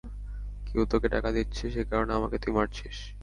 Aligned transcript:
কেউ 0.67 0.81
তোকে 0.91 1.07
টাকা 1.09 1.29
দিচ্ছে 1.31 1.63
সেকারণে 1.75 2.13
আমাকে 2.15 2.37
তুই 2.43 2.51
মারছিস। 2.53 2.97